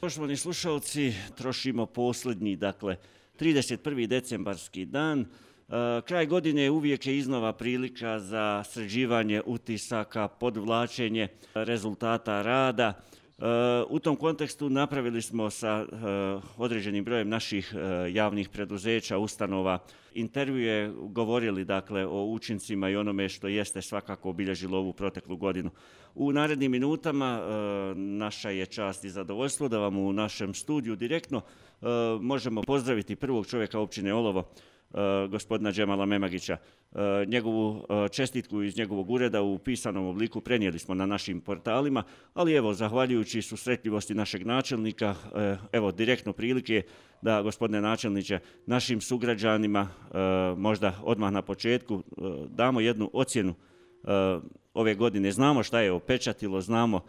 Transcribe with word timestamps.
Poštovani 0.00 0.36
slušalci, 0.36 1.12
trošimo 1.36 1.86
posljednji, 1.86 2.56
dakle, 2.56 2.96
31. 3.40 4.06
decembarski 4.06 4.84
dan. 4.84 5.20
E, 5.20 5.26
kraj 6.06 6.26
godine 6.26 6.70
uvijek 6.70 7.06
je 7.06 7.18
iznova 7.18 7.52
prilika 7.52 8.20
za 8.20 8.64
sređivanje 8.64 9.42
utisaka, 9.46 10.28
podvlačenje 10.28 11.28
rezultata 11.54 12.42
rada. 12.42 13.02
U 13.88 13.98
tom 13.98 14.16
kontekstu 14.16 14.70
napravili 14.70 15.22
smo 15.22 15.50
sa 15.50 15.86
određenim 16.56 17.04
brojem 17.04 17.28
naših 17.28 17.74
javnih 18.12 18.48
preduzeća, 18.48 19.18
ustanova, 19.18 19.78
intervjue 20.14 20.92
govorili 20.96 21.64
dakle 21.64 22.06
o 22.06 22.24
učincima 22.24 22.90
i 22.90 22.96
onome 22.96 23.28
što 23.28 23.48
jeste 23.48 23.82
svakako 23.82 24.30
obilježilo 24.30 24.78
ovu 24.78 24.92
proteklu 24.92 25.36
godinu. 25.36 25.70
U 26.14 26.32
narednim 26.32 26.72
minutama 26.72 27.40
naša 27.96 28.50
je 28.50 28.66
čast 28.66 29.04
i 29.04 29.10
zadovoljstvo 29.10 29.68
da 29.68 29.78
vam 29.78 29.96
u 29.96 30.12
našem 30.12 30.54
studiju 30.54 30.96
direktno 30.96 31.40
možemo 32.20 32.62
pozdraviti 32.62 33.16
prvog 33.16 33.46
čovjeka 33.46 33.78
općine 33.78 34.14
Olovo, 34.14 34.44
Eh, 34.44 34.79
gospodina 35.28 35.72
Džemala 35.72 36.06
Memagića. 36.06 36.56
Eh, 36.92 37.26
njegovu 37.26 37.86
eh, 37.88 38.08
čestitku 38.08 38.62
iz 38.62 38.76
njegovog 38.76 39.10
ureda 39.10 39.42
u 39.42 39.58
pisanom 39.58 40.06
obliku 40.06 40.40
prenijeli 40.40 40.78
smo 40.78 40.94
na 40.94 41.06
našim 41.06 41.40
portalima, 41.40 42.02
ali 42.34 42.54
evo, 42.54 42.74
zahvaljujući 42.74 43.42
susretljivosti 43.42 44.14
našeg 44.14 44.46
načelnika, 44.46 45.14
evo, 45.72 45.92
direktno 45.92 46.32
prilike 46.32 46.82
da, 47.22 47.42
gospodine 47.42 47.80
načelniče, 47.80 48.38
našim 48.66 49.00
sugrađanima, 49.00 49.88
možda 50.56 50.94
odmah 51.02 51.32
na 51.32 51.42
početku, 51.42 52.02
damo 52.48 52.80
jednu 52.80 53.10
ocjenu 53.12 53.54
ove 54.74 54.94
godine. 54.94 55.32
Znamo 55.32 55.62
šta 55.62 55.80
je 55.80 55.92
opečatilo, 55.92 56.60
znamo 56.60 57.00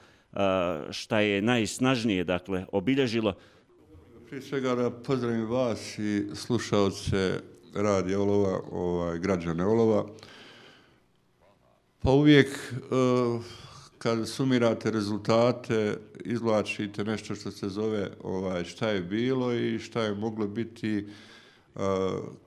šta 0.92 1.20
je 1.20 1.42
najsnažnije, 1.42 2.24
dakle, 2.24 2.66
obilježilo. 2.72 3.34
Prije 4.28 4.42
svega 4.42 4.92
pozdravim 4.92 5.50
vas 5.50 6.00
i 6.00 6.26
slušalce 6.34 7.42
radi 7.74 8.16
Olova, 8.16 8.60
ovaj, 8.72 9.20
građane 9.20 9.66
Olova. 9.66 10.06
Pa 12.02 12.12
uvijek 12.12 12.48
e, 12.48 12.80
kad 13.98 14.30
sumirate 14.30 14.92
rezultate, 14.92 15.98
izvlačite 16.26 17.04
nešto 17.04 17.36
što 17.36 17.52
se 17.52 17.70
zove 17.70 18.12
ovaj, 18.24 18.64
šta 18.64 18.90
je 18.90 19.02
bilo 19.02 19.54
i 19.54 19.80
šta 19.80 20.02
je 20.02 20.16
moglo 20.16 20.48
biti, 20.48 20.98
e, 20.98 21.80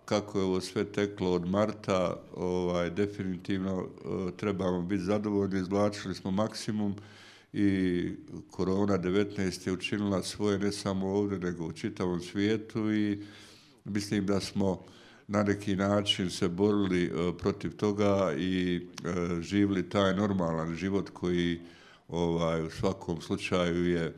kako 0.05 0.39
je 0.39 0.45
ovo 0.45 0.61
sve 0.61 0.85
teklo 0.85 1.33
od 1.33 1.47
marta, 1.51 2.17
ovaj, 2.37 2.91
definitivno 2.91 3.83
e, 3.83 4.31
trebamo 4.37 4.83
biti 4.83 5.03
zadovoljni, 5.03 5.61
izvlačili 5.61 6.15
smo 6.15 6.31
maksimum 6.31 6.95
i 7.53 8.11
korona 8.51 8.99
19 8.99 9.67
je 9.67 9.73
učinila 9.73 10.23
svoje 10.23 10.59
ne 10.59 10.73
samo 10.73 11.09
ovdje 11.09 11.39
nego 11.39 11.67
u 11.67 11.73
čitavom 11.73 12.21
svijetu 12.21 12.93
i 12.93 13.23
mislim 13.85 14.27
da 14.27 14.41
smo 14.41 14.85
na 15.29 15.43
neki 15.43 15.77
način 15.77 16.31
se 16.31 16.49
borili 16.49 17.05
e, 17.05 17.39
protiv 17.39 17.77
toga 17.77 18.33
i 18.39 18.77
e, 18.77 19.41
živili 19.41 19.89
taj 19.89 20.17
normalan 20.17 20.75
život 20.75 21.11
koji 21.11 21.61
ovaj, 22.09 22.63
u 22.63 22.71
svakom 22.71 23.21
slučaju 23.21 23.91
je 23.91 24.05
e, 24.05 24.15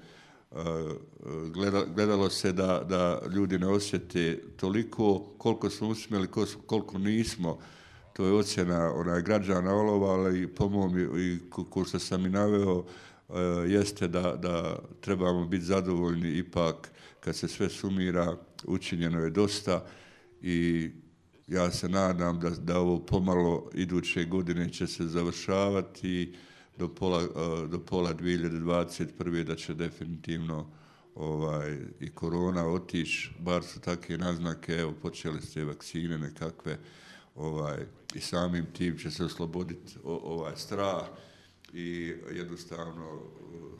gledalo 1.94 2.30
se 2.30 2.52
da, 2.52 2.84
da 2.88 3.22
ljudi 3.34 3.58
ne 3.58 3.66
osjete 3.66 4.42
toliko 4.56 5.18
koliko 5.38 5.70
smo 5.70 5.88
uspjeli, 5.88 6.28
koliko 6.66 6.98
nismo. 6.98 7.58
To 8.12 8.26
je 8.26 8.32
ocjena 8.32 8.92
onaj 8.94 9.22
građana 9.22 9.74
Olova, 9.74 10.08
ali 10.08 10.46
po 10.46 10.68
mom 10.68 10.98
i 11.18 11.38
ko 11.50 11.84
što 11.84 11.98
sam 11.98 12.26
i 12.26 12.28
naveo, 12.28 12.84
jeste 13.68 14.08
da, 14.08 14.36
da 14.36 14.78
trebamo 15.00 15.46
biti 15.46 15.64
zadovoljni 15.64 16.38
ipak 16.38 16.90
kad 17.20 17.36
se 17.36 17.48
sve 17.48 17.68
sumira, 17.68 18.36
učinjeno 18.66 19.20
je 19.20 19.30
dosta 19.30 19.84
i 20.42 20.90
ja 21.46 21.70
se 21.70 21.88
nadam 21.88 22.40
da, 22.40 22.50
da 22.50 22.78
ovo 22.78 22.98
pomalo 22.98 23.70
iduće 23.74 24.24
godine 24.24 24.72
će 24.72 24.86
se 24.86 25.06
završavati 25.06 26.34
do 26.78 26.88
pola, 26.88 27.22
e, 27.22 27.66
do 27.68 27.78
pola 27.78 28.14
2021. 28.14 29.44
da 29.44 29.56
će 29.56 29.74
definitivno 29.74 30.70
ovaj, 31.14 31.78
i 32.00 32.10
korona 32.10 32.66
otići, 32.66 33.30
bar 33.38 33.62
su 33.62 33.80
takve 33.80 34.18
naznake, 34.18 34.72
evo 34.72 34.94
počeli 35.02 35.42
ste 35.42 35.64
vakcine 35.64 36.18
nekakve, 36.18 36.78
ovaj, 37.34 37.86
i 38.14 38.20
samim 38.20 38.66
tim 38.72 38.98
će 38.98 39.10
se 39.10 39.24
osloboditi 39.24 39.98
ovaj 40.04 40.56
strah 40.56 41.06
i 41.72 42.14
jednostavno 42.32 43.22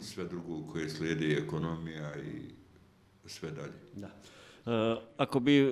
sve 0.00 0.24
drugo 0.24 0.72
koje 0.72 0.90
slijedi 0.90 1.32
ekonomija 1.32 2.16
i 2.16 2.54
sve 3.26 3.50
dalje. 3.50 3.72
Da. 3.94 4.06
E, 4.06 5.00
ako 5.16 5.40
bi 5.40 5.58
e, 5.58 5.70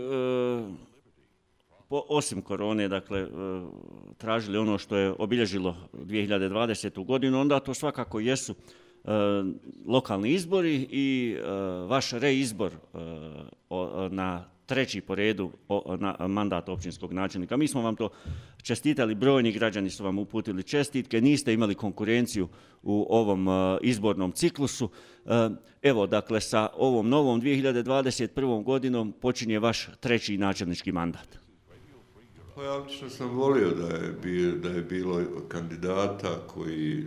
osim 2.09 2.43
korone, 2.43 2.89
dakle, 2.89 3.21
e, 3.21 3.27
tražili 4.19 4.59
ono 4.59 4.79
što 4.79 4.97
je 4.97 5.15
obilježilo 5.19 5.77
2020. 5.93 7.05
godinu, 7.05 7.41
onda 7.41 7.61
to 7.61 7.75
svakako 7.75 8.21
jesu 8.21 8.55
e, 8.55 9.09
lokalni 9.87 10.31
izbori 10.31 10.89
i 10.91 11.37
e, 11.39 11.51
vaš 11.87 12.11
reizbor 12.11 12.73
na 14.11 14.45
treći 14.67 15.01
po 15.01 15.15
redu 15.15 15.51
na 15.99 16.29
mandat 16.29 16.69
općinskog 16.69 17.13
načelnika. 17.13 17.57
Mi 17.57 17.69
smo 17.69 17.83
vam 17.83 17.97
to 17.97 18.09
čestitali, 18.63 19.15
brojni 19.15 19.53
građani 19.53 19.91
su 19.91 20.05
vam 20.05 20.19
uputili 20.19 20.63
čestitke, 20.63 21.21
niste 21.21 21.53
imali 21.53 21.75
konkurenciju 21.75 22.49
u 22.83 23.07
ovom 23.11 23.49
izbornom 23.83 24.33
ciklusu. 24.33 24.89
Evo, 25.83 26.07
dakle, 26.07 26.41
sa 26.41 26.69
ovom 26.77 27.09
novom 27.09 27.43
2021. 27.43 28.63
godinom 28.65 29.13
počinje 29.13 29.59
vaš 29.59 29.89
treći 30.01 30.39
načelnički 30.39 30.93
mandat. 30.93 31.44
Pa 32.55 32.63
ja 32.63 32.77
lično 32.77 33.11
sam 33.11 33.29
volio 33.29 33.71
da 33.71 33.97
je, 33.97 34.53
da 34.53 34.69
je 34.69 34.83
bilo 34.83 35.23
kandidata 35.49 36.39
koji 36.47 37.05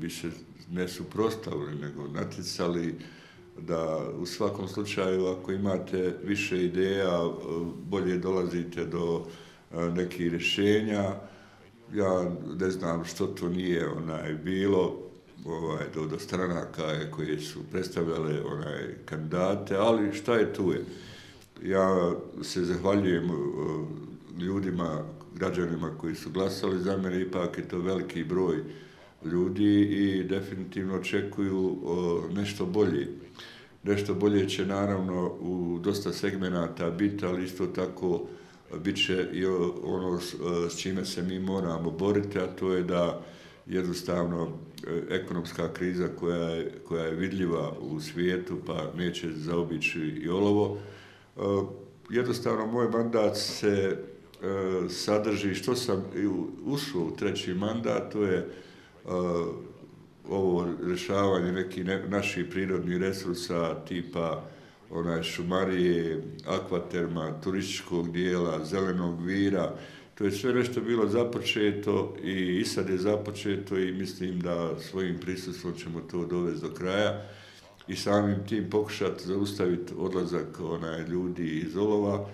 bi 0.00 0.10
se 0.10 0.30
ne 0.70 0.88
suprostavili, 0.88 1.74
nego 1.74 2.08
natjecali 2.08 2.94
da 3.58 4.10
u 4.18 4.26
svakom 4.26 4.68
slučaju 4.68 5.26
ako 5.26 5.52
imate 5.52 6.16
više 6.24 6.64
ideja, 6.64 7.30
bolje 7.90 8.18
dolazite 8.18 8.84
do 8.84 9.26
nekih 9.72 10.30
rješenja. 10.30 11.14
Ja 11.94 12.30
ne 12.60 12.70
znam 12.70 13.04
što 13.04 13.26
to 13.26 13.48
nije 13.48 13.88
onaj 13.88 14.34
bilo, 14.34 14.96
ovaj, 15.44 15.84
do, 15.94 16.06
do 16.06 16.18
stranaka 16.18 17.10
koje 17.10 17.40
su 17.40 17.58
predstavljale 17.70 18.44
onaj 18.44 18.94
kandidate, 19.04 19.76
ali 19.76 20.14
šta 20.14 20.34
je 20.34 20.52
tu 20.52 20.72
je. 20.72 20.84
Ja 21.62 22.12
se 22.42 22.64
zahvaljujem 22.64 23.30
ljudima, 24.38 25.04
građanima 25.34 25.98
koji 25.98 26.14
su 26.14 26.30
glasali 26.30 26.82
za 26.82 26.96
mene, 26.96 27.22
ipak 27.22 27.58
je 27.58 27.68
to 27.68 27.78
veliki 27.78 28.24
broj 28.24 28.56
ljudi 29.24 29.80
i 29.80 30.24
definitivno 30.24 30.94
očekuju 30.94 31.78
nešto 32.32 32.66
bolje. 32.66 33.08
Nešto 33.82 34.14
bolje 34.14 34.48
će 34.48 34.66
naravno 34.66 35.26
u 35.40 35.78
dosta 35.82 36.12
segmenata 36.12 36.90
biti, 36.90 37.26
ali 37.26 37.44
isto 37.44 37.66
tako 37.66 38.26
bit 38.78 39.06
će 39.06 39.28
i 39.32 39.46
ono 39.84 40.20
s 40.70 40.78
čime 40.78 41.04
se 41.04 41.22
mi 41.22 41.38
moramo 41.38 41.90
boriti, 41.90 42.38
a 42.38 42.46
to 42.46 42.72
je 42.72 42.82
da 42.82 43.22
jednostavno 43.66 44.48
e, 44.86 45.02
ekonomska 45.10 45.72
kriza 45.72 46.08
koja 46.08 46.48
je, 46.48 46.72
koja 46.84 47.04
je 47.04 47.14
vidljiva 47.14 47.72
u 47.80 48.00
svijetu, 48.00 48.56
pa 48.66 48.92
neće 48.96 49.30
zaobići 49.32 50.00
i 50.00 50.28
olovo. 50.28 50.78
E, 51.36 51.40
jednostavno, 52.10 52.66
moj 52.66 52.88
mandat 52.88 53.36
se 53.36 53.96
E, 54.04 54.13
sadrži 54.90 55.54
što 55.54 55.76
sam 55.76 56.04
ušao 56.64 57.00
u 57.00 57.16
treći 57.16 57.54
mandat, 57.54 58.12
to 58.12 58.22
je 58.22 58.38
e, 58.38 58.46
ovo 60.28 60.68
rješavanje 60.86 61.52
nekih 61.52 61.84
naših 62.08 62.46
prirodnih 62.50 62.98
resursa 62.98 63.84
tipa 63.84 64.44
onaj 64.90 65.22
šumarije, 65.22 66.22
akvaterma, 66.46 67.40
turističkog 67.40 68.12
dijela, 68.12 68.64
zelenog 68.64 69.24
vira, 69.24 69.74
to 70.14 70.24
je 70.24 70.32
sve 70.32 70.52
nešto 70.52 70.80
bilo 70.80 71.08
započeto 71.08 72.16
i, 72.22 72.58
i 72.60 72.64
sad 72.64 72.88
je 72.88 72.98
započeto 72.98 73.78
i 73.78 73.92
mislim 73.92 74.40
da 74.40 74.80
svojim 74.80 75.18
prisustvom 75.18 75.74
ćemo 75.74 76.00
to 76.00 76.26
dovesti 76.26 76.66
do 76.66 76.74
kraja 76.74 77.22
i 77.88 77.96
samim 77.96 78.46
tim 78.48 78.70
pokušati 78.70 79.24
zaustaviti 79.26 79.92
odlazak 79.98 80.60
onaj 80.60 81.02
ljudi 81.02 81.58
iz 81.66 81.76
olova 81.76 82.28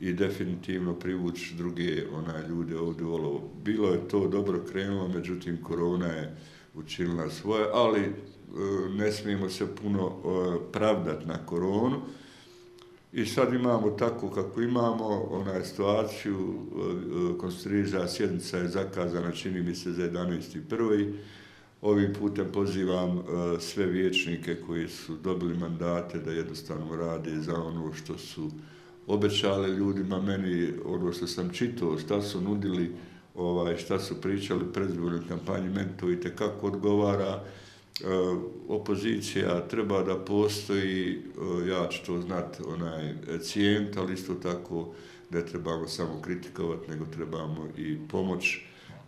i 0.00 0.12
definitivno 0.12 0.94
privući 0.94 1.54
druge 1.54 2.04
onaj 2.12 2.48
ljude 2.48 2.78
ovdje 2.78 3.06
u 3.06 3.14
Olovo. 3.14 3.50
Bilo 3.64 3.92
je 3.92 4.08
to 4.08 4.28
dobro 4.28 4.64
krenulo, 4.70 5.08
međutim 5.08 5.62
korona 5.62 6.06
je 6.06 6.36
učinila 6.74 7.30
svoje, 7.30 7.66
ali 7.72 8.00
e, 8.00 8.12
ne 8.96 9.12
smijemo 9.12 9.48
se 9.48 9.74
puno 9.74 10.06
e, 10.06 10.72
pravdati 10.72 11.26
na 11.26 11.46
koronu. 11.46 11.96
I 13.12 13.26
sad 13.26 13.54
imamo 13.54 13.90
tako 13.90 14.30
kako 14.30 14.62
imamo, 14.62 15.28
onaj 15.30 15.64
situaciju, 15.64 16.54
e, 17.34 17.38
konstruiza 17.38 18.08
sjednica 18.08 18.58
je 18.58 18.68
zakazana, 18.68 19.32
čini 19.32 19.62
mi 19.62 19.74
se 19.74 19.92
za 19.92 20.02
11.1. 20.02 21.12
ovim 21.82 22.12
putem 22.18 22.46
pozivam 22.52 23.22
sve 23.60 23.86
vijećnike 23.86 24.56
koji 24.66 24.88
su 24.88 25.16
dobili 25.16 25.58
mandate 25.58 26.18
da 26.18 26.32
jednostavno 26.32 26.96
rade 26.96 27.40
za 27.40 27.54
ono 27.62 27.92
što 27.92 28.18
su 28.18 28.50
obećali 29.06 29.76
ljudima 29.76 30.20
meni, 30.20 30.72
ono 30.84 31.12
što 31.12 31.26
sam 31.26 31.50
čitao, 31.50 31.98
šta 31.98 32.22
su 32.22 32.40
nudili, 32.40 32.92
ovaj, 33.34 33.76
šta 33.76 33.98
su 33.98 34.20
pričali 34.20 34.72
predizbornoj 34.72 35.28
kampanji, 35.28 35.68
meni 35.68 35.90
to 36.00 36.10
i 36.10 36.20
tekako 36.20 36.66
odgovara. 36.66 37.44
E, 38.00 38.06
opozicija 38.68 39.68
treba 39.68 40.02
da 40.02 40.18
postoji, 40.18 41.10
e, 41.12 41.68
ja 41.68 41.88
ću 41.88 42.06
to 42.06 42.20
znat, 42.20 42.60
onaj 42.66 43.14
cijent, 43.40 43.96
ali 43.96 44.14
isto 44.14 44.34
tako 44.34 44.92
ne 45.30 45.46
trebamo 45.46 45.88
samo 45.88 46.20
kritikovati, 46.22 46.90
nego 46.90 47.04
trebamo 47.04 47.68
i 47.78 47.98
pomoć 48.08 48.58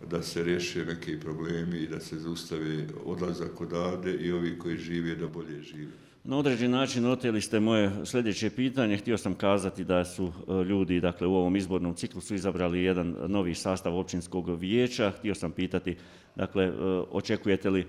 da 0.09 0.23
se 0.23 0.43
riješe 0.43 0.85
neki 0.85 1.19
problemi 1.19 1.77
i 1.77 1.87
da 1.87 1.99
se 1.99 2.19
zaustavi 2.19 2.87
odlazak 3.05 3.61
odavde 3.61 4.13
i 4.13 4.31
ovi 4.31 4.59
koji 4.59 4.77
žive 4.77 5.15
da 5.15 5.27
bolje 5.27 5.61
žive. 5.61 6.08
Na 6.29 6.37
određen 6.37 6.71
način 6.71 7.05
oteli 7.05 7.41
ste 7.41 7.59
moje 7.59 7.91
sljedeće 8.05 8.49
pitanje. 8.49 8.97
Htio 8.97 9.17
sam 9.17 9.33
kazati 9.33 9.83
da 9.83 10.05
su 10.05 10.31
e, 10.47 10.63
ljudi 10.63 10.99
dakle, 10.99 11.27
u 11.27 11.35
ovom 11.35 11.55
izbornom 11.55 11.95
ciklusu 11.95 12.35
izabrali 12.35 12.83
jedan 12.83 13.15
novi 13.27 13.55
sastav 13.55 13.97
općinskog 13.97 14.49
vijeća. 14.49 15.11
Htio 15.11 15.35
sam 15.35 15.51
pitati, 15.51 15.97
dakle, 16.35 16.63
e, 16.63 16.71
očekujete 17.11 17.69
li 17.69 17.81
e, 17.81 17.85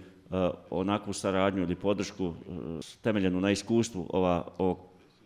onakvu 0.71 1.13
saradnju 1.13 1.63
ili 1.63 1.75
podršku 1.75 2.35
temeljenu 3.03 3.41
na 3.41 3.51
iskustvu 3.51 4.07
ova, 4.11 4.47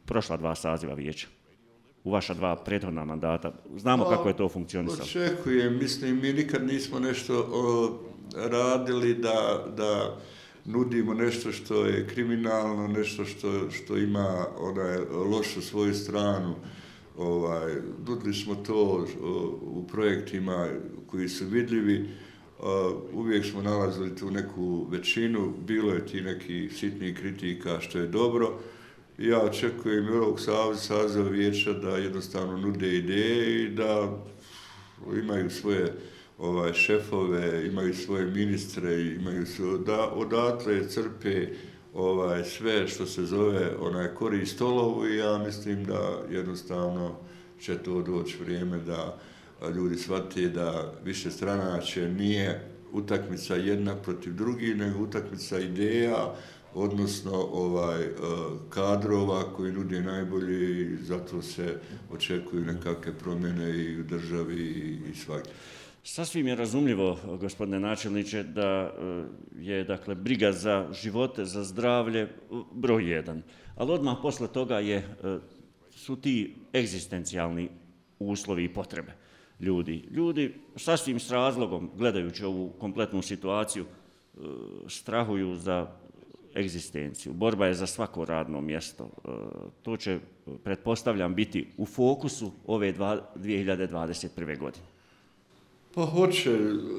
prošla 0.05 0.37
dva 0.37 0.55
saziva 0.55 0.95
vijeća? 0.95 1.27
u 2.05 2.11
vaša 2.11 2.35
dva 2.35 2.57
prethodna 2.57 3.05
mandata. 3.05 3.53
Znamo 3.77 4.05
kako 4.05 4.29
je 4.29 4.37
to 4.37 4.49
funkcionisalo. 4.49 5.03
Očekujem, 5.03 5.79
mislim, 5.79 6.21
mi 6.21 6.33
nikad 6.33 6.67
nismo 6.67 6.99
nešto 6.99 7.35
radili 8.51 9.15
da, 9.15 9.65
da 9.77 10.17
nudimo 10.65 11.15
nešto 11.15 11.53
što 11.53 11.87
je 11.87 12.07
kriminalno, 12.07 12.89
nešto 12.89 13.25
što, 13.25 13.71
što 13.71 13.97
ima 13.97 14.47
onaj 14.59 14.97
lošu 15.31 15.63
svoju 15.63 15.95
stranu. 15.95 16.55
Ovaj, 17.17 17.75
nudili 18.09 18.35
smo 18.35 18.55
to 18.55 19.07
u 19.61 19.87
projektima 19.87 20.69
koji 21.07 21.29
su 21.29 21.45
vidljivi, 21.47 22.09
uvijek 23.13 23.45
smo 23.45 23.63
nalazili 23.63 24.17
tu 24.17 24.31
neku 24.31 24.87
većinu, 24.91 25.53
bilo 25.67 25.93
je 25.93 26.07
ti 26.07 26.21
neki 26.21 26.69
sitnih 26.69 27.19
kritika 27.19 27.81
što 27.81 27.99
je 27.99 28.07
dobro. 28.07 28.59
Ja 29.19 29.43
očekujem 29.43 30.09
ovog 30.09 30.41
saziva 30.77 31.29
vijeća 31.29 31.73
da 31.73 31.97
jednostavno 31.97 32.59
nude 32.59 32.97
ideje 32.97 33.65
i 33.65 33.69
da 33.69 34.19
imaju 35.23 35.51
svoje 35.51 35.95
ovaj, 36.39 36.73
šefove, 36.73 37.67
imaju 37.67 37.95
svoje 37.95 38.27
ministre, 38.27 39.03
imaju 39.03 39.47
su, 39.47 39.79
da 39.79 40.11
odatle 40.11 40.89
crpe 40.89 41.47
ovaj, 41.95 42.45
sve 42.45 42.89
što 42.89 43.07
se 43.07 43.25
zove 43.25 43.71
onaj 43.81 44.15
kori 44.15 44.47
stolovu 44.47 45.07
i 45.07 45.17
ja 45.17 45.39
mislim 45.39 45.85
da 45.85 46.23
jednostavno 46.31 47.17
će 47.61 47.79
to 47.79 48.03
doći 48.03 48.37
vrijeme 48.45 48.79
da 48.79 49.19
ljudi 49.75 49.97
shvate 49.97 50.49
da 50.49 50.93
više 51.05 51.31
stranače 51.31 52.09
nije 52.09 52.71
utakmica 52.93 53.55
jedna 53.55 53.97
protiv 53.97 54.35
drugih, 54.35 54.77
nego 54.77 55.03
utakmica 55.03 55.59
ideja, 55.59 56.35
odnosno 56.75 57.33
ovaj 57.53 58.03
e, 58.03 58.11
kadrova 58.71 59.53
koji 59.57 59.73
nude 59.73 60.03
najbolje 60.03 60.81
i 60.81 60.97
zato 60.97 61.43
se 61.43 61.81
očekuju 62.13 62.65
nekakve 62.65 63.13
promjene 63.19 63.71
i 63.71 64.01
u 64.01 64.05
državi 64.05 64.63
i 65.13 65.15
svakdje. 65.15 65.53
Sasvim 66.07 66.47
je 66.47 66.55
razumljivo, 66.55 67.19
gospodine 67.41 67.81
načelniče, 67.81 68.43
da 68.43 68.63
e, 68.63 69.25
je 69.59 69.85
dakle, 69.85 70.15
briga 70.15 70.53
za 70.53 70.89
živote, 70.93 71.45
za 71.45 71.65
zdravlje 71.65 72.21
e, 72.21 72.29
broj 72.73 73.11
jedan. 73.11 73.43
Ali 73.77 73.93
odmah 73.93 74.17
posle 74.23 74.49
toga 74.49 74.79
je, 74.79 74.97
e, 74.97 75.39
su 75.91 76.17
ti 76.17 76.55
egzistencijalni 76.75 77.69
uslovi 78.19 78.65
i 78.65 78.73
potrebe 78.73 79.13
ljudi. 79.61 80.05
Ljudi 80.11 80.55
sasvim 80.77 81.21
s 81.21 81.31
razlogom, 81.31 81.91
gledajući 81.97 82.45
ovu 82.45 82.73
kompletnu 82.79 83.23
situaciju, 83.23 83.85
strahuju 84.89 85.57
za 85.57 85.87
egzistenciju. 86.57 87.33
Borba 87.33 87.67
je 87.67 87.75
za 87.75 87.87
svako 87.87 88.25
radno 88.25 88.61
mjesto. 88.61 89.11
To 89.83 89.97
će, 89.97 90.19
pretpostavljam, 90.65 91.35
biti 91.35 91.67
u 91.77 91.87
fokusu 91.87 92.53
ove 92.67 92.93
2021. 92.93 94.59
godine. 94.59 94.94
Pa 95.95 96.07
hoće, 96.07 96.59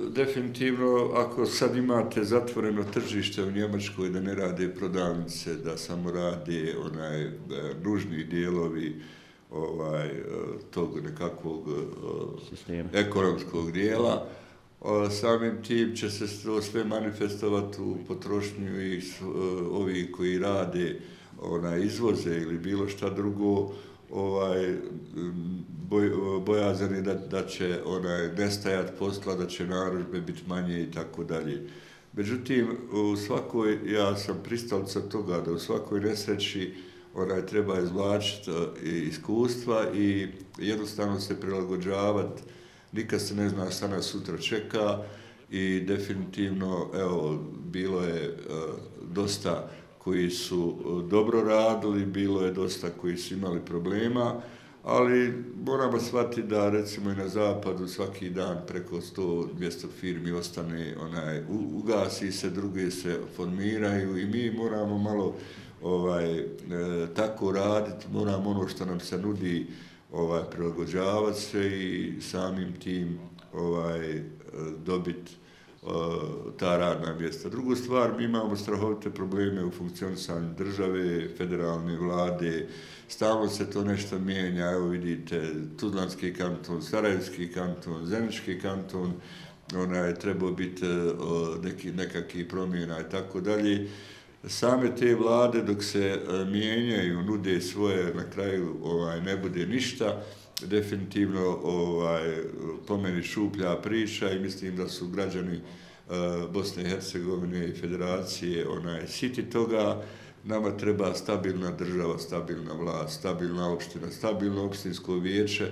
definitivno, 0.09 1.11
ako 1.15 1.45
sad 1.45 1.75
imate 1.75 2.23
zatvoreno 2.23 2.83
tržište 2.83 3.43
u 3.43 3.51
Njemačkoj 3.51 4.09
da 4.09 4.19
ne 4.19 4.35
rade 4.35 4.75
prodavnice, 4.75 5.55
da 5.55 5.77
samo 5.77 6.11
rade 6.11 6.75
onaj 6.85 7.23
e, 7.23 7.31
nužni 7.83 8.23
dijelovi 8.23 9.01
ovaj, 9.51 10.07
e, 10.07 10.23
tog 10.71 10.99
nekakvog 11.03 11.69
e, 12.69 12.83
ekonomskog 12.93 13.71
dijela, 13.71 14.27
samim 15.21 15.63
tim 15.63 15.95
će 15.95 16.09
se 16.09 16.43
to 16.43 16.61
sve 16.61 16.83
manifestovati 16.83 17.81
u 17.81 17.97
potrošnju 18.07 18.81
i 18.81 19.01
ovi 19.71 20.11
koji 20.11 20.39
rade 20.39 20.99
onaj, 21.41 21.81
izvoze 21.81 22.37
ili 22.37 22.57
bilo 22.57 22.87
šta 22.87 23.09
drugo, 23.09 23.71
ovaj, 24.11 24.75
boj, 25.89 26.11
da, 27.01 27.13
da 27.13 27.47
će 27.47 27.79
onaj, 27.85 28.27
nestajat 28.37 28.93
posla, 28.99 29.35
da 29.35 29.47
će 29.47 29.67
naružbe 29.67 30.21
biti 30.21 30.41
manje 30.47 30.83
i 30.83 30.91
tako 30.91 31.23
dalje. 31.23 31.67
Međutim, 32.13 32.67
u 32.91 33.15
svakoj, 33.15 33.79
ja 33.93 34.15
sam 34.15 34.41
pristalica 34.43 35.01
toga 35.01 35.41
da 35.41 35.51
u 35.51 35.59
svakoj 35.59 35.99
nesreći 35.99 36.73
onaj, 37.13 37.45
treba 37.45 37.79
izvlačiti 37.79 38.51
e, 38.51 38.89
iskustva 38.89 39.85
i 39.93 40.27
jednostavno 40.57 41.19
se 41.19 41.39
prilagođavati. 41.41 42.41
Nikad 42.91 43.21
se 43.21 43.35
ne 43.35 43.49
zna 43.49 43.71
šta 43.71 43.87
nas 43.87 44.05
sutra 44.05 44.37
čeka 44.37 45.03
i 45.51 45.79
definitivno, 45.79 46.89
evo, 46.93 47.43
bilo 47.71 48.01
je 48.01 48.29
uh, 48.29 48.53
dosta 49.11 49.69
koji 49.97 50.29
su 50.29 50.75
e, 50.79 51.09
dobro 51.09 51.41
radili, 51.41 52.05
bilo 52.05 52.45
je 52.45 52.51
dosta 52.51 52.89
koji 52.89 53.17
su 53.17 53.33
imali 53.33 53.59
problema, 53.65 54.41
ali 54.85 55.43
moramo 55.63 55.99
shvatiti 55.99 56.47
da 56.47 56.69
recimo 56.69 57.11
i 57.11 57.15
na 57.15 57.27
zapadu 57.27 57.87
svaki 57.87 58.29
dan 58.29 58.57
preko 58.67 58.95
100-200 58.95 59.85
firmi 59.99 60.31
ostane, 60.31 60.95
onaj, 61.01 61.43
ugasi 61.49 62.31
se, 62.31 62.49
druge 62.49 62.91
se 62.91 63.19
formiraju 63.35 64.17
i 64.17 64.25
mi 64.25 64.51
moramo 64.51 64.97
malo 64.97 65.35
ovaj, 65.81 66.39
e, 66.39 66.45
tako 67.15 67.51
raditi, 67.51 68.05
moramo 68.13 68.49
ono 68.49 68.67
što 68.67 68.85
nam 68.85 68.99
se 68.99 69.17
nudi 69.17 69.67
ovaj, 70.11 70.43
prilagođavati 70.51 71.41
se 71.41 71.67
i 71.67 72.21
samim 72.21 72.73
tim 72.79 73.19
ovaj, 73.53 74.17
e, 74.17 74.23
dobiti 74.85 75.31
ta 76.59 76.77
radna 76.77 77.15
mjesta. 77.19 77.49
Drugu 77.49 77.75
stvar, 77.75 78.17
mi 78.17 78.23
imamo 78.23 78.55
strahovite 78.55 79.09
probleme 79.09 79.65
u 79.65 79.71
funkcionisanju 79.71 80.53
države, 80.57 81.29
federalne 81.37 81.97
vlade, 81.97 82.67
stalno 83.07 83.47
se 83.47 83.69
to 83.69 83.83
nešto 83.83 84.19
mijenja, 84.19 84.71
evo 84.71 84.87
vidite, 84.87 85.51
Tuzlanski 85.79 86.33
kanton, 86.33 86.81
Sarajevski 86.81 87.51
kanton, 87.51 88.05
Zenički 88.05 88.59
kanton, 88.59 89.13
ona 89.75 89.97
je 89.97 90.19
trebao 90.19 90.51
biti 90.51 90.85
neki, 91.63 91.91
nekakvih 91.91 92.45
promjena 92.45 92.99
i 92.99 93.09
tako 93.11 93.41
dalje. 93.41 93.89
Same 94.47 94.95
te 94.95 95.15
vlade 95.15 95.61
dok 95.61 95.83
se 95.83 96.19
mijenjaju, 96.51 97.21
nude 97.21 97.61
svoje, 97.61 98.13
na 98.13 98.23
kraju 98.33 98.75
ovaj, 98.83 99.21
ne 99.21 99.37
bude 99.37 99.65
ništa, 99.65 100.23
definitivno 100.61 101.59
ovaj, 101.63 102.43
po 102.87 102.97
meni 102.97 103.23
šuplja 103.23 103.75
priča 103.75 104.31
i 104.31 104.39
mislim 104.39 104.75
da 104.75 104.87
su 104.87 105.07
građani 105.07 105.61
uh, 106.07 106.15
Bosne 106.51 106.83
i 106.83 106.85
Hercegovine 106.85 107.67
i 107.67 107.73
federacije 107.73 108.67
onaj, 108.69 109.07
siti 109.07 109.49
toga. 109.49 110.01
Nama 110.43 110.77
treba 110.77 111.13
stabilna 111.13 111.71
država, 111.71 112.19
stabilna 112.19 112.73
vlast, 112.73 113.19
stabilna 113.19 113.73
opština, 113.73 114.11
stabilno 114.11 114.65
opštinsko 114.65 115.13
vijeće, 115.13 115.71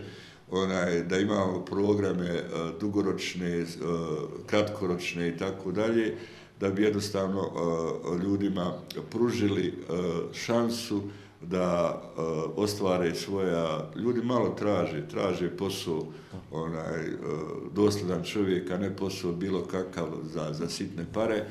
onaj, 0.51 1.03
da 1.03 1.17
imamo 1.17 1.65
programe 1.65 2.31
uh, 2.31 2.79
dugoročne, 2.79 3.61
uh, 3.61 3.67
kratkoročne 4.45 5.29
i 5.29 5.37
tako 5.37 5.71
dalje, 5.71 6.17
da 6.59 6.69
bi 6.69 6.83
jednostavno 6.83 7.51
ljudima 8.23 8.73
pružili 9.09 9.73
šansu 10.33 11.03
da 11.49 12.01
uh, 12.17 12.23
ostvare 12.55 13.15
svoja, 13.15 13.91
ljudi 13.95 14.21
malo 14.21 14.49
traže, 14.49 15.07
traže 15.07 15.49
posao, 15.57 16.05
onaj, 16.51 17.07
uh, 17.77 18.23
čovjek, 18.23 18.71
a 18.71 18.77
ne 18.77 18.95
posao 18.95 19.31
bilo 19.31 19.61
kakav 19.61 20.07
za, 20.23 20.53
za 20.53 20.69
sitne 20.69 21.05
pare 21.13 21.45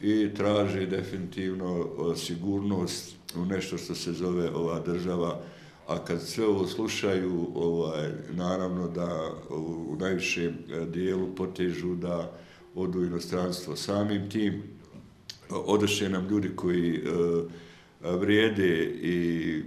i 0.00 0.34
traže 0.36 0.86
definitivno 0.86 1.80
uh, 1.80 2.16
sigurnost 2.16 3.14
u 3.36 3.44
nešto 3.44 3.78
što 3.78 3.94
se 3.94 4.12
zove 4.12 4.50
ova 4.50 4.80
država, 4.80 5.40
a 5.86 6.04
kad 6.04 6.22
sve 6.22 6.46
ovo 6.46 6.66
slušaju, 6.66 7.48
ovaj, 7.54 8.08
naravno 8.30 8.88
da 8.88 9.30
u 9.50 9.96
najvišem 9.98 10.58
dijelu 10.88 11.34
potežu 11.34 11.94
da 11.94 12.32
odu 12.74 13.04
inostranstvo. 13.04 13.76
Samim 13.76 14.30
tim, 14.30 14.62
odošli 15.50 16.08
nam 16.08 16.28
ljudi 16.28 16.50
koji 16.56 17.02
vrijede 18.18 18.84
i 19.02 19.62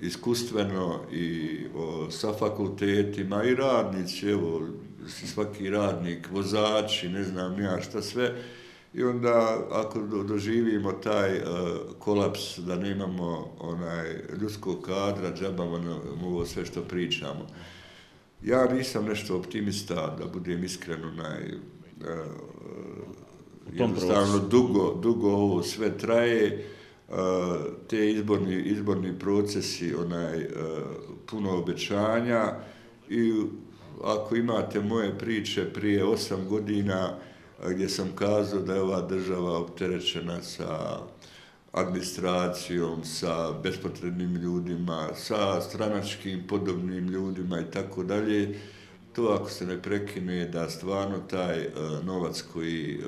iskustveno 0.00 1.00
i 1.12 1.58
sa 2.10 2.32
fakultetima 2.32 3.44
i 3.44 3.54
radnici, 3.54 4.28
evo, 4.28 4.62
svaki 5.08 5.70
radnik, 5.70 6.30
vozači, 6.30 7.08
ne 7.08 7.24
znam 7.24 7.60
ja 7.60 7.80
šta 7.80 8.02
sve. 8.02 8.34
I 8.94 9.02
onda 9.02 9.66
ako 9.70 10.00
doživimo 10.28 10.92
taj 10.92 11.40
kolaps 11.98 12.58
da 12.58 12.76
nemamo 12.76 13.56
onaj 13.58 14.22
ljudskog 14.40 14.82
kadra, 14.82 15.34
džabamo 15.34 16.00
ovo 16.24 16.46
sve 16.46 16.64
što 16.64 16.82
pričamo. 16.82 17.46
Ja 18.42 18.74
nisam 18.74 19.04
nešto 19.04 19.36
optimista, 19.36 20.16
da 20.18 20.26
budem 20.26 20.64
iskren, 20.64 21.04
onaj, 21.04 21.54
jednostavno 23.72 24.38
dugo, 24.38 24.98
dugo 25.02 25.28
ovo 25.28 25.62
sve 25.62 25.98
traje 25.98 26.66
te 27.88 28.10
izborni, 28.10 28.62
izborni 28.62 29.18
procesi, 29.18 29.94
onaj, 29.94 30.48
puno 31.26 31.58
obećanja 31.58 32.52
i 33.08 33.32
ako 34.04 34.36
imate 34.36 34.80
moje 34.80 35.18
priče 35.18 35.72
prije 35.72 36.04
osam 36.04 36.48
godina 36.48 37.14
gdje 37.68 37.88
sam 37.88 38.08
kazao 38.14 38.60
da 38.60 38.74
je 38.74 38.80
ova 38.80 39.02
država 39.02 39.58
opterećena 39.58 40.42
sa 40.42 40.98
administracijom, 41.72 43.04
sa 43.04 43.52
bespotrebnim 43.62 44.36
ljudima, 44.36 45.08
sa 45.14 45.60
stranačkim 45.60 46.46
podobnim 46.48 47.08
ljudima 47.08 47.60
i 47.60 47.70
tako 47.70 48.02
dalje, 48.02 48.58
to 49.12 49.38
ako 49.40 49.50
se 49.50 49.66
ne 49.66 49.82
prekine 49.82 50.48
da 50.48 50.70
stvarno 50.70 51.18
taj 51.18 51.68
novac 52.04 52.44
koji 52.52 53.00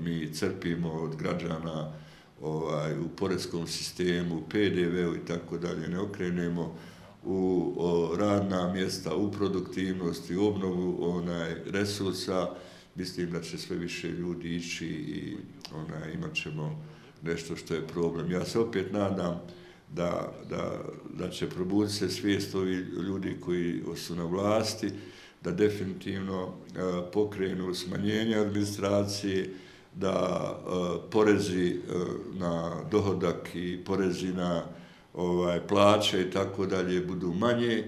mi 0.00 0.34
crpimo 0.34 0.92
od 0.92 1.16
građana 1.16 1.92
ovaj, 2.42 2.98
u 2.98 3.08
poredskom 3.16 3.66
sistemu, 3.66 4.42
PDV-u 4.48 5.14
i 5.14 5.26
tako 5.26 5.58
dalje, 5.58 5.88
ne 5.88 5.98
okrenemo 5.98 6.76
u 7.24 7.74
radna 8.18 8.72
mjesta, 8.72 9.16
u 9.16 9.32
produktivnost 9.32 10.30
i 10.30 10.36
obnovu 10.36 10.96
onaj, 11.00 11.54
resursa, 11.66 12.48
mislim 12.94 13.30
da 13.30 13.40
će 13.40 13.58
sve 13.58 13.76
više 13.76 14.08
ljudi 14.08 14.56
ići 14.56 14.86
i 14.86 15.36
onaj, 15.74 16.12
imat 16.14 16.34
ćemo 16.34 16.84
nešto 17.22 17.56
što 17.56 17.74
je 17.74 17.86
problem. 17.86 18.30
Ja 18.30 18.44
se 18.44 18.58
opet 18.58 18.92
nadam 18.92 19.40
da, 19.94 20.32
da, 20.48 20.80
da 21.18 21.30
će 21.30 21.48
probuditi 21.48 21.94
se 21.94 22.08
svijest 22.08 22.54
ovi 22.54 22.74
ljudi 22.76 23.36
koji 23.40 23.82
su 23.96 24.16
na 24.16 24.24
vlasti, 24.24 24.90
da 25.44 25.50
definitivno 25.50 26.54
pokrenu 27.12 27.74
smanjenje 27.74 28.36
administracije, 28.36 29.50
da 29.94 30.44
e, 30.50 31.10
porezi 31.10 31.68
e, 31.68 31.76
na 32.32 32.82
dohodak 32.90 33.54
i 33.54 33.84
porezi 33.84 34.32
na 34.32 34.62
ovaj 35.14 35.66
plaće 35.66 36.22
i 36.22 36.30
tako 36.30 36.66
dalje 36.66 37.00
budu 37.00 37.32
manje 37.32 37.84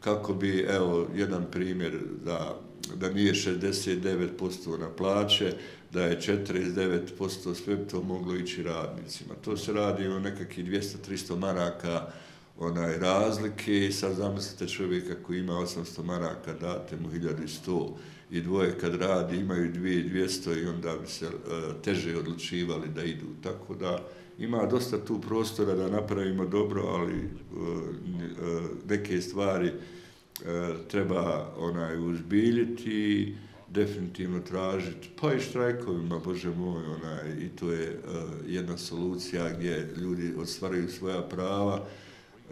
kako 0.00 0.34
bi 0.34 0.60
evo 0.60 1.06
jedan 1.14 1.44
primjer 1.50 1.98
da 2.24 2.60
da 2.96 3.10
nije 3.10 3.34
69% 3.34 4.78
na 4.78 4.88
plaće, 4.90 5.52
da 5.92 6.04
je 6.04 6.20
49% 6.20 7.54
sve 7.54 7.88
to 7.88 8.02
moglo 8.02 8.36
ići 8.36 8.62
radnicima. 8.62 9.34
To 9.44 9.56
se 9.56 9.72
radi 9.72 10.06
o 10.06 10.20
nekakvih 10.20 10.66
200-300 10.66 11.38
maraka 11.38 12.06
onaj 12.58 12.98
razlike 12.98 13.86
i 13.86 13.92
sad 13.92 14.14
zamislite 14.14 14.68
čovjeka 14.68 15.22
koji 15.22 15.38
ima 15.38 15.52
800 15.52 16.04
maraka, 16.04 16.52
date 16.52 16.96
mu 16.96 17.08
1100 17.10 17.90
i 18.30 18.40
dvoje 18.40 18.78
kad 18.78 18.94
radi 18.94 19.36
imaju 19.36 19.72
2200 19.72 20.62
i 20.62 20.66
onda 20.66 20.96
bi 21.00 21.06
se 21.06 21.26
uh, 21.26 21.32
teže 21.84 22.16
odlučivali 22.16 22.88
da 22.88 23.02
idu. 23.02 23.26
Tako 23.42 23.74
da 23.74 24.08
ima 24.38 24.66
dosta 24.66 25.04
tu 25.04 25.20
prostora 25.20 25.74
da 25.74 25.88
napravimo 25.88 26.46
dobro, 26.46 26.82
ali 26.82 27.14
uh, 27.14 27.58
uh, 27.58 27.82
neke 28.88 29.20
stvari 29.20 29.72
treba 30.88 31.54
onaj 31.56 32.10
uzbiljiti 32.10 33.34
definitivno 33.68 34.40
tražiti, 34.40 35.08
pa 35.20 35.34
i 35.34 35.40
štrajkovima, 35.40 36.18
Bože 36.18 36.50
moj, 36.50 36.84
onaj, 36.84 37.32
i 37.40 37.48
to 37.48 37.72
je 37.72 38.00
jedna 38.46 38.76
solucija 38.76 39.50
gdje 39.56 39.88
ljudi 39.96 40.34
ostvaraju 40.38 40.88
svoja 40.88 41.22
prava. 41.22 41.86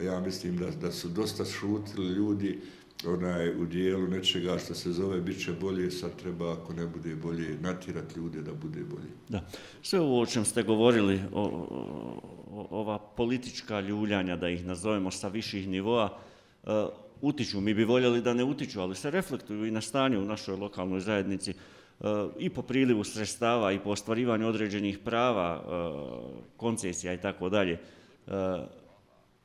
Ja 0.02 0.21
mislim 0.21 0.56
da, 0.56 0.71
da 0.71 0.92
su 0.92 1.09
dosta 1.09 1.45
šutili 1.45 2.09
ljudi, 2.09 2.59
onaj 3.05 3.49
u 3.49 3.67
dijelu 3.67 4.07
nečega 4.07 4.59
što 4.59 4.75
se 4.75 4.93
zove 4.93 5.21
bit 5.21 5.45
će 5.45 5.53
bolje, 5.53 5.91
sad 5.91 6.17
treba 6.17 6.53
ako 6.53 6.73
ne 6.73 6.87
bude 6.87 7.15
bolje 7.15 7.57
natirati 7.61 8.19
ljude 8.19 8.43
da 8.43 8.53
bude 8.53 8.81
bolje. 8.81 9.11
Da. 9.29 9.41
Sve 9.83 10.00
ovo 10.00 10.21
o 10.21 10.26
čem 10.26 10.45
ste 10.45 10.62
govorili, 10.62 11.21
o, 11.33 11.43
o, 11.43 12.67
ova 12.71 12.99
politička 12.99 13.81
ljuljanja, 13.81 14.37
da 14.37 14.49
ih 14.49 14.67
nazovemo 14.67 15.11
sa 15.11 15.29
viših 15.29 15.69
nivoa, 15.69 16.19
uh, 16.62 16.73
utiču, 17.21 17.61
mi 17.61 17.75
bi 17.75 17.85
voljeli 17.85 18.23
da 18.23 18.35
ne 18.35 18.45
utiču, 18.45 18.81
ali 18.81 18.95
se 18.95 19.11
reflektuju 19.11 19.67
i 19.67 19.71
na 19.71 19.81
stanje 19.81 20.19
u 20.19 20.25
našoj 20.25 20.57
lokalnoj 20.57 21.00
zajednici 21.00 21.55
uh, 22.00 22.07
i 22.38 22.50
po 22.50 22.62
prilivu 22.62 23.05
sredstava 23.05 23.73
i 23.73 23.79
po 23.79 23.91
ostvarivanju 23.91 24.49
određenih 24.49 24.99
prava, 24.99 25.61
uh, 25.61 26.41
koncesija 26.57 27.12
i 27.12 27.21
tako 27.21 27.49
dalje. 27.49 27.79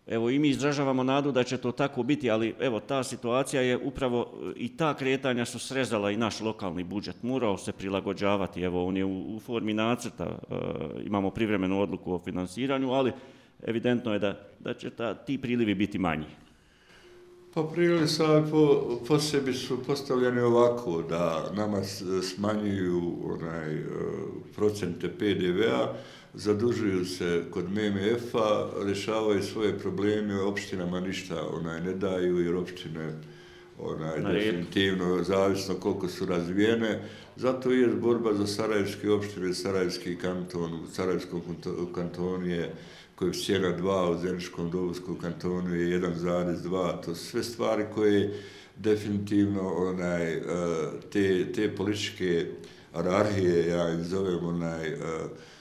Evo 0.07 0.29
i 0.29 0.39
mi 0.39 0.49
izražavamo 0.49 1.03
nadu 1.03 1.31
da 1.31 1.43
će 1.43 1.57
to 1.57 1.71
tako 1.71 2.03
biti, 2.03 2.31
ali 2.31 2.55
evo 2.59 2.79
ta 2.79 3.03
situacija 3.03 3.61
je 3.61 3.77
upravo 3.77 4.33
i 4.55 4.77
ta 4.77 4.93
kretanja 4.93 5.45
su 5.45 5.59
srezala 5.59 6.11
i 6.11 6.17
naš 6.17 6.39
lokalni 6.39 6.83
budžet. 6.83 7.23
Morao 7.23 7.57
se 7.57 7.71
prilagođavati, 7.71 8.61
evo 8.61 8.85
on 8.85 8.97
je 8.97 9.05
u, 9.05 9.35
u 9.35 9.39
formi 9.39 9.73
nacrta, 9.73 10.23
e, 10.23 10.55
imamo 11.05 11.29
privremenu 11.29 11.81
odluku 11.81 12.13
o 12.13 12.19
finansiranju, 12.19 12.91
ali 12.91 13.11
evidentno 13.63 14.13
je 14.13 14.19
da, 14.19 14.39
da 14.59 14.73
će 14.73 14.89
ta, 14.89 15.13
ti 15.13 15.37
prilivi 15.37 15.75
biti 15.75 15.99
manji. 15.99 16.25
Pa 17.53 17.63
prilivi 17.63 18.07
sami 18.07 18.51
po, 18.51 18.81
po 19.07 19.19
sebi 19.19 19.53
su 19.53 19.83
postavljeni 19.83 20.39
ovako, 20.39 21.01
da 21.01 21.51
nama 21.55 21.83
smanjuju 22.23 23.13
onaj, 23.23 23.75
e, 23.75 23.85
procente 24.55 25.09
PDV-a, 25.09 25.93
zadužuju 26.33 27.05
se 27.05 27.43
kod 27.51 27.65
MMF-a, 27.69 28.69
rešavaju 28.85 29.43
svoje 29.43 29.79
probleme, 29.79 30.41
opštinama 30.41 30.99
ništa 30.99 31.47
onaj, 31.47 31.81
ne 31.81 31.93
daju 31.93 32.39
jer 32.39 32.55
opštine 32.55 33.13
onaj, 33.79 34.19
definitivno, 34.33 35.23
zavisno 35.23 35.75
koliko 35.75 36.07
su 36.07 36.25
razvijene. 36.25 36.99
Zato 37.35 37.71
je 37.71 37.87
borba 37.87 38.33
za 38.33 38.47
Sarajevske 38.47 39.09
opštine, 39.09 39.53
Sarajevski 39.53 40.15
kanton, 40.15 40.73
u 40.73 40.87
Sarajevskom 40.93 41.41
kantonu 41.95 42.47
je 42.47 42.73
koeficijena 43.15 43.77
2, 43.77 44.15
u 44.15 44.19
Zeničkom 44.19 44.71
dobovskom 44.71 45.17
kantonu 45.17 45.75
je 45.75 45.99
1,2. 45.99 47.05
To 47.05 47.15
su 47.15 47.25
sve 47.25 47.43
stvari 47.43 47.85
koje 47.93 48.39
definitivno 48.77 49.73
onaj, 49.73 50.33
e, 50.33 50.41
te, 51.11 51.51
te 51.51 51.75
političke 51.75 52.45
ararhije, 52.93 53.67
ja 53.67 53.89
im 53.89 54.03
zovem 54.03 54.45
onaj, 54.45 54.93
uh, 54.93 54.99
E, 54.99 55.60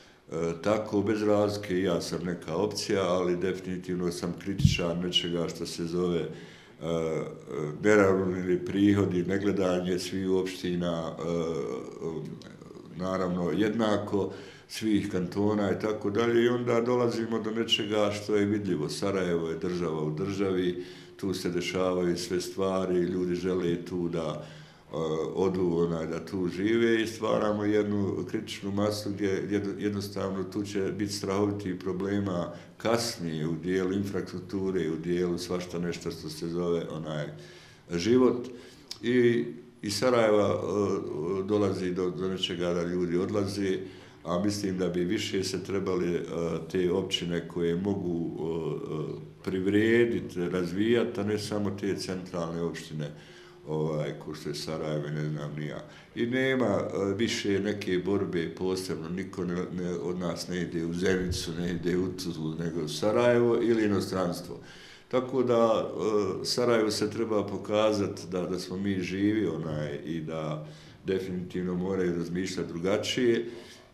tako, 0.62 1.02
bez 1.02 1.22
razlike, 1.22 1.82
ja 1.82 2.00
sam 2.00 2.24
neka 2.24 2.56
opcija, 2.56 3.02
ali 3.02 3.36
definitivno 3.36 4.12
sam 4.12 4.34
kritičan 4.38 5.00
nečega 5.00 5.48
što 5.48 5.66
se 5.66 5.84
zove 5.84 6.20
uh, 6.20 6.86
neravnili 7.82 8.64
prihodi, 8.64 9.24
negledanje 9.24 9.98
svih 9.98 10.30
opština, 10.30 11.12
uh, 11.12 12.24
naravno 12.96 13.50
jednako, 13.50 14.32
svih 14.68 15.10
kantona 15.10 15.70
i 15.70 15.80
tako 15.80 16.10
dalje 16.10 16.44
i 16.44 16.48
onda 16.48 16.80
dolazimo 16.80 17.38
do 17.38 17.50
nečega 17.50 18.10
što 18.10 18.36
je 18.36 18.44
vidljivo. 18.44 18.88
Sarajevo 18.88 19.48
je 19.48 19.58
država 19.58 20.02
u 20.02 20.10
državi, 20.10 20.84
tu 21.16 21.34
se 21.34 21.50
dešavaju 21.50 22.16
sve 22.16 22.40
stvari, 22.40 22.94
ljudi 22.94 23.34
žele 23.34 23.84
tu 23.84 24.08
da 24.08 24.46
odu 25.34 25.76
onaj, 25.76 26.06
da 26.06 26.26
tu 26.26 26.48
žive 26.48 27.02
i 27.02 27.06
stvaramo 27.06 27.64
jednu 27.64 28.24
kritičnu 28.30 28.72
masu 28.72 29.10
gdje 29.10 29.46
jednostavno 29.78 30.44
tu 30.44 30.62
će 30.62 30.80
biti 30.80 31.12
strahoviti 31.12 31.78
problema 31.78 32.52
kasnije 32.76 33.46
u 33.46 33.54
dijelu 33.54 33.92
infrastrukture, 33.92 34.90
u 34.90 34.96
dijelu 34.96 35.38
svašta 35.38 35.78
nešto 35.78 36.10
što 36.10 36.28
se 36.28 36.48
zove 36.48 36.82
onaj 36.90 37.26
život. 37.90 38.48
I 39.02 39.44
iz 39.82 39.98
Sarajeva 39.98 40.62
dolazi 41.44 41.90
do, 41.90 42.10
do 42.10 42.28
nečega 42.28 42.72
da 42.72 42.82
ljudi 42.82 43.16
odlaze, 43.16 43.78
a 44.24 44.38
mislim 44.38 44.78
da 44.78 44.88
bi 44.88 45.04
više 45.04 45.44
se 45.44 45.64
trebali 45.64 46.20
te 46.70 46.92
općine 46.92 47.48
koje 47.48 47.76
mogu 47.76 48.30
privrijediti, 49.44 50.48
razvijati, 50.48 51.20
a 51.20 51.24
ne 51.24 51.38
samo 51.38 51.70
te 51.70 51.96
centralne 51.96 52.62
opštine 52.62 53.10
ovaj, 53.66 54.12
ko 54.24 54.34
što 54.34 54.48
je 54.48 54.54
Sarajevo, 54.54 55.08
ne 55.08 55.28
znam 55.28 55.54
ni 55.58 55.66
ja. 55.66 55.84
I 56.14 56.26
nema 56.26 56.76
uh, 56.76 57.16
više 57.16 57.60
neke 57.60 57.98
borbe 57.98 58.54
posebno, 58.54 59.08
niko 59.08 59.44
ne, 59.44 59.54
ne, 59.72 59.90
od 59.90 60.18
nas 60.18 60.48
ne 60.48 60.62
ide 60.62 60.84
u 60.84 60.94
Zenicu, 60.94 61.52
ne 61.52 61.70
ide 61.70 61.98
u 61.98 62.08
Tuzlu, 62.08 62.54
nego 62.54 62.84
u 62.84 62.88
Sarajevo 62.88 63.58
ili 63.62 63.84
inostranstvo. 63.84 64.60
Tako 65.08 65.42
da 65.42 65.92
uh, 65.94 66.46
Sarajevo 66.46 66.90
se 66.90 67.10
treba 67.10 67.46
pokazati 67.46 68.22
da, 68.30 68.42
da 68.42 68.58
smo 68.58 68.76
mi 68.76 69.00
živi 69.00 69.46
onaj, 69.46 69.98
i 70.04 70.20
da 70.20 70.66
definitivno 71.04 71.74
moraju 71.74 72.16
razmišljati 72.16 72.68
drugačije 72.68 73.46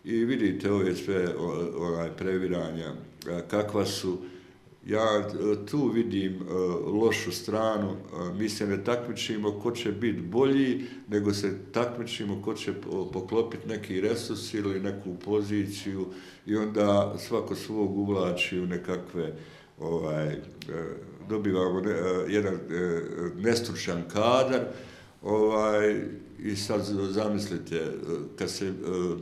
i 0.04 0.24
vidite 0.24 0.72
ove 0.72 0.94
sve 0.94 1.34
onaj, 1.78 2.16
previranja, 2.16 2.94
kakva 3.50 3.86
su, 3.86 4.18
ja 4.86 5.28
tu 5.70 5.88
vidim 5.88 6.40
lošu 6.86 7.32
stranu, 7.32 7.96
mi 8.38 8.48
se 8.48 8.66
ne 8.66 8.84
takmičimo 8.84 9.60
ko 9.60 9.70
će 9.70 9.92
biti 9.92 10.20
bolji, 10.20 10.84
nego 11.08 11.32
se 11.32 11.58
takmičimo 11.72 12.42
ko 12.42 12.54
će 12.54 12.72
poklopiti 13.12 13.68
neki 13.68 14.00
resurs 14.00 14.54
ili 14.54 14.80
neku 14.80 15.14
poziciju 15.24 16.06
i 16.46 16.56
onda 16.56 17.14
svako 17.18 17.54
svog 17.54 17.98
uvlači 17.98 18.60
u 18.60 18.66
nekakve 18.66 19.32
ovaj, 19.80 20.36
dobivamo 21.28 21.82
jedan 22.28 22.58
nestručan 23.36 24.02
kadar 24.12 24.60
ovaj, 25.22 26.00
i 26.38 26.56
sad 26.56 26.80
zamislite, 27.10 27.92
kad 28.38 28.50
se 28.50 28.72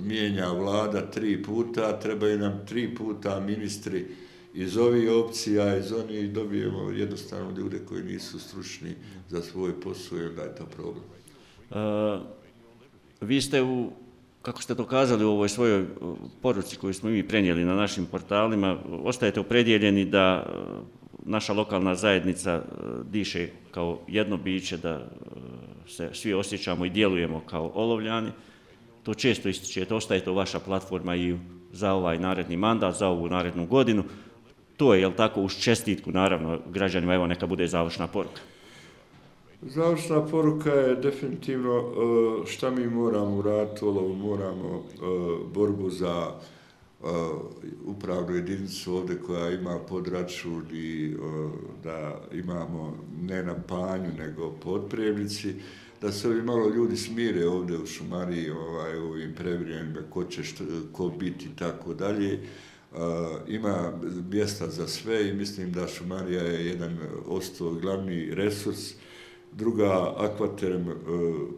mijenja 0.03 0.53
vlada 0.53 1.11
tri 1.11 1.43
puta, 1.43 2.01
trebaju 2.01 2.39
nam 2.39 2.67
tri 2.67 2.95
puta 2.95 3.41
ministri 3.41 4.07
iz 4.55 4.77
ovih 4.77 5.11
opcija, 5.11 5.77
iz 5.77 5.93
onih 5.93 6.33
dobijemo 6.33 6.91
jednostavno 6.91 7.51
ljude 7.57 7.79
koji 7.89 8.03
nisu 8.03 8.39
stručni 8.39 8.95
za 9.29 9.43
svoj 9.43 9.81
posao 9.81 10.19
i 10.19 10.27
onda 10.27 10.43
je 10.43 10.55
to 10.55 10.67
problem. 10.67 11.05
vi 13.21 13.41
ste 13.41 13.63
u, 13.63 13.91
kako 14.43 14.63
ste 14.63 14.75
to 14.75 14.87
kazali 14.87 15.25
u 15.25 15.31
ovoj 15.31 15.49
svojoj 15.49 15.87
poruci 16.43 16.77
koju 16.77 16.95
smo 16.95 17.11
mi 17.11 17.29
prenijeli 17.29 17.65
na 17.65 17.75
našim 17.75 18.07
portalima, 18.07 18.79
ostajete 19.05 19.41
opredjeljeni 19.41 20.05
da 20.05 20.47
naša 21.25 21.53
lokalna 21.53 21.95
zajednica 21.95 22.63
diše 23.11 23.49
kao 23.71 24.01
jedno 24.09 24.37
biće, 24.37 24.77
da 24.77 25.07
se 25.87 26.11
svi 26.13 26.35
osjećamo 26.35 26.85
i 26.85 26.91
djelujemo 26.91 27.41
kao 27.47 27.73
olovljani. 27.75 28.31
To 29.03 29.15
često 29.15 29.49
ističete, 29.49 29.95
ostaje 29.95 30.25
to 30.25 30.35
vaša 30.35 30.61
platforma 30.61 31.17
i 31.17 31.37
za 31.73 31.93
ovaj 31.93 32.19
naredni 32.19 32.57
mandat, 32.57 32.97
za 32.97 33.09
ovu 33.09 33.29
narednu 33.29 33.67
godinu. 33.67 34.05
To 34.77 34.95
je, 34.95 35.01
jel 35.01 35.13
tako, 35.17 35.41
uz 35.41 35.53
čestitku, 35.53 36.11
naravno, 36.11 36.59
građanima, 36.71 37.15
evo 37.15 37.27
neka 37.27 37.47
bude 37.47 37.67
završna 37.67 38.07
poruka. 38.07 38.41
Završna 39.63 40.27
poruka 40.27 40.71
je 40.71 40.97
definitivno 40.97 41.79
e, 41.79 42.47
šta 42.47 42.71
mi 42.71 42.87
moramo 42.87 43.37
uraditi, 43.37 43.85
moramo 44.17 44.83
e, 44.85 44.97
borbu 45.55 45.91
za 45.91 46.31
e, 46.31 47.07
upravnu 47.85 48.35
jedinicu 48.35 48.97
ovdje 48.97 49.19
koja 49.27 49.51
ima 49.51 49.79
podračun 49.89 50.65
i 50.73 51.15
da 51.85 52.21
imamo 52.33 52.97
ne 53.23 53.43
na 53.43 53.55
panju 53.69 54.11
nego 54.19 54.51
podprijemnici, 54.51 55.55
da 56.01 56.13
se 56.13 56.29
ovi 56.29 56.43
malo 56.43 56.69
ljudi 56.69 56.97
smire 56.97 57.47
ovdje 57.49 57.79
u 57.79 57.87
Šumariji, 57.87 58.51
ovaj, 58.51 58.97
ovim 58.97 59.35
previjenima, 59.35 60.01
ko 60.11 60.25
će 60.25 60.43
ko 60.93 61.09
biti 61.09 61.45
i 61.45 61.57
tako 61.59 61.95
dalje. 61.95 62.41
Ima 63.49 63.93
mjesta 64.31 64.69
za 64.69 64.87
sve 64.89 65.29
i 65.29 65.35
mislim 65.35 65.73
da 65.73 65.87
Šumarija 65.87 66.43
je 66.43 66.67
jedan 66.67 66.99
ostao 67.27 67.71
glavni 67.71 68.35
resurs. 68.35 68.95
Druga, 69.53 70.15
akvaterm, 70.17 70.91
e, 70.91 70.95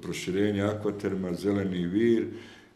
proširenje 0.02 0.62
akvaterma, 0.62 1.34
zeleni 1.34 1.86
vir 1.86 2.26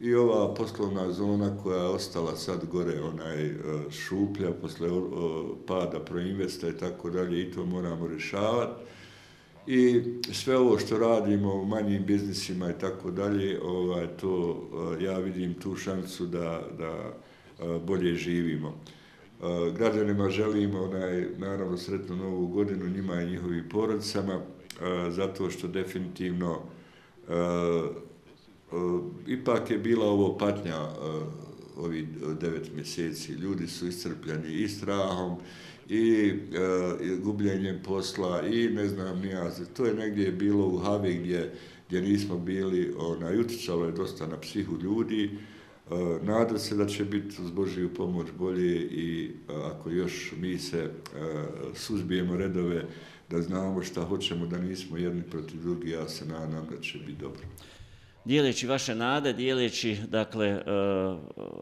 i 0.00 0.14
ova 0.14 0.54
poslovna 0.54 1.12
zona 1.12 1.58
koja 1.62 1.82
je 1.82 1.88
ostala 1.88 2.36
sad 2.36 2.66
gore, 2.66 3.02
onaj 3.02 3.46
e, 3.46 3.54
šuplja 3.90 4.52
posle 4.52 4.88
pada 5.66 6.00
proinvesta 6.00 6.68
i 6.68 6.78
tako 6.78 7.10
dalje 7.10 7.42
i 7.42 7.52
to 7.52 7.66
moramo 7.66 8.06
rješavati. 8.06 8.82
I 9.66 10.02
sve 10.32 10.56
ovo 10.56 10.78
što 10.78 10.98
radimo 10.98 11.54
u 11.54 11.66
manjim 11.66 12.04
biznisima 12.04 12.70
i 12.70 12.78
tako 12.80 13.10
dalje, 13.10 13.60
ovaj, 13.62 14.06
to 14.06 14.62
e, 15.00 15.04
ja 15.04 15.18
vidim 15.18 15.54
tu 15.54 15.76
šansu 15.76 16.26
da, 16.26 16.62
da 16.78 17.12
bolje 17.86 18.14
živimo. 18.14 18.80
Građanima 19.76 20.30
želimo 20.30 20.82
onaj, 20.82 21.26
naravno 21.38 21.76
sretnu 21.76 22.16
novu 22.16 22.46
godinu 22.46 22.88
njima 22.88 23.22
i 23.22 23.30
njihovim 23.30 23.68
porodicama, 23.68 24.40
zato 25.10 25.50
što 25.50 25.68
definitivno 25.68 26.60
ipak 29.26 29.70
je 29.70 29.78
bila 29.78 30.06
ovo 30.06 30.38
patnja 30.38 30.88
ovih 31.76 32.04
devet 32.40 32.74
mjeseci. 32.74 33.32
Ljudi 33.32 33.66
su 33.66 33.86
iscrpljeni 33.86 34.54
i 34.54 34.68
strahom 34.68 35.36
i 35.88 36.32
gubljenjem 37.22 37.82
posla 37.84 38.42
i 38.46 38.68
ne 38.68 38.88
znam 38.88 39.20
nija. 39.20 39.50
To 39.76 39.84
je 39.84 39.94
negdje 39.94 40.32
bilo 40.32 40.66
u 40.66 40.78
Havi 40.78 41.14
gdje, 41.14 41.54
gdje 41.88 42.02
nismo 42.02 42.38
bili, 42.38 42.94
onaj, 42.98 43.40
utjecalo 43.40 43.84
je 43.84 43.92
dosta 43.92 44.26
na 44.26 44.40
psihu 44.40 44.76
ljudi, 44.82 45.30
E, 45.90 46.18
nada 46.22 46.58
se 46.58 46.74
da 46.74 46.86
će 46.86 47.04
biti 47.04 47.42
uz 47.42 47.50
Božiju 47.50 47.94
pomoć 47.94 48.26
bolje 48.38 48.76
i 48.76 49.30
e, 49.48 49.52
ako 49.52 49.90
još 49.90 50.32
mi 50.40 50.58
se 50.58 50.78
e, 50.78 50.90
suzbijemo 51.74 52.36
redove 52.36 52.84
da 53.30 53.42
znamo 53.42 53.82
šta 53.82 54.02
hoćemo, 54.02 54.46
da 54.46 54.58
nismo 54.58 54.96
jedni 54.96 55.22
protiv 55.22 55.60
drugih, 55.62 55.92
ja 55.92 56.08
se 56.08 56.24
nadam 56.24 56.66
da 56.70 56.80
će 56.80 56.98
biti 56.98 57.20
dobro. 57.20 57.40
Dijeleći 58.24 58.66
vaše 58.66 58.94
nade, 58.94 59.32
dijeleći, 59.32 59.96
dakle, 60.08 60.62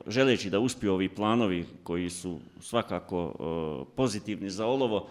želeći 0.07 0.51
da 0.51 0.59
uspiju 0.59 0.93
ovi 0.93 1.09
planovi 1.09 1.64
koji 1.83 2.11
su 2.11 2.41
svakako 2.61 3.35
pozitivni 3.97 4.51
za 4.51 4.67
olovo, 4.67 5.09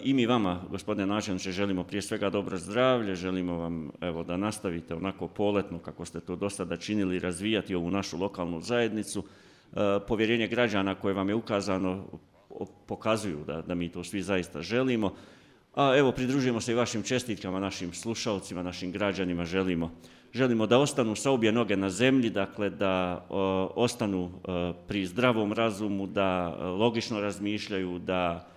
i 0.00 0.14
mi 0.14 0.26
vama, 0.26 0.60
gospodine 0.70 1.06
načelniče, 1.06 1.52
želimo 1.52 1.84
prije 1.84 2.02
svega 2.02 2.30
dobro 2.30 2.58
zdravlje, 2.58 3.14
želimo 3.14 3.56
vam 3.56 3.90
evo, 4.00 4.24
da 4.24 4.36
nastavite 4.36 4.94
onako 4.94 5.28
poletno 5.28 5.78
kako 5.78 6.04
ste 6.04 6.20
to 6.20 6.36
do 6.36 6.50
sada 6.50 6.76
činili, 6.76 7.18
razvijati 7.18 7.74
ovu 7.74 7.90
našu 7.90 8.18
lokalnu 8.18 8.60
zajednicu. 8.60 9.24
E, 9.72 9.76
povjerenje 10.08 10.48
građana 10.48 10.94
koje 10.94 11.14
vam 11.14 11.28
je 11.28 11.34
ukazano 11.34 12.04
pokazuju 12.86 13.44
da, 13.46 13.62
da 13.62 13.74
mi 13.74 13.88
to 13.88 14.04
svi 14.04 14.22
zaista 14.22 14.62
želimo. 14.62 15.14
A 15.74 15.94
evo, 15.96 16.12
pridružujemo 16.12 16.60
se 16.60 16.72
i 16.72 16.74
vašim 16.74 17.02
čestitkama, 17.02 17.60
našim 17.60 17.92
slušalcima, 17.92 18.62
našim 18.62 18.92
građanima, 18.92 19.44
želimo, 19.44 19.90
želimo 20.32 20.66
da 20.66 20.78
ostanu 20.78 21.14
sa 21.14 21.30
obje 21.30 21.52
noge 21.52 21.76
na 21.76 21.90
zemlji, 21.90 22.30
dakle 22.30 22.70
da 22.70 23.26
ostanu 23.74 24.30
e, 24.30 24.72
pri 24.88 25.06
zdravom 25.06 25.52
razumu, 25.52 26.06
da 26.06 26.48
logično 26.58 27.20
razmišljaju, 27.20 27.98
da 27.98 28.48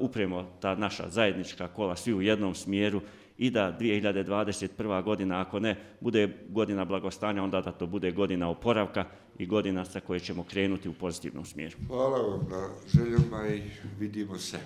upremo 0.00 0.46
ta 0.60 0.74
naša 0.74 1.08
zajednička 1.08 1.68
kola 1.68 1.96
svi 1.96 2.14
u 2.14 2.22
jednom 2.22 2.54
smjeru 2.54 3.00
i 3.38 3.50
da 3.50 3.76
2021. 3.80 5.02
godina, 5.02 5.40
ako 5.40 5.60
ne 5.60 5.76
bude 6.00 6.28
godina 6.48 6.84
blagostanja, 6.84 7.42
onda 7.42 7.60
da 7.60 7.72
to 7.72 7.86
bude 7.86 8.10
godina 8.10 8.50
oporavka 8.50 9.04
i 9.38 9.46
godina 9.46 9.84
sa 9.84 10.00
koje 10.00 10.20
ćemo 10.20 10.44
krenuti 10.44 10.88
u 10.88 10.94
pozitivnom 10.94 11.44
smjeru. 11.44 11.76
Hvala 11.86 12.18
vam 12.18 12.46
na 12.50 12.68
željama 12.94 13.48
i 13.48 13.62
vidimo 13.98 14.38
se. 14.38 14.58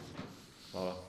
Hvala. 0.73 1.08